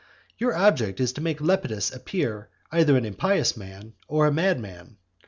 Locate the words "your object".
0.39-0.99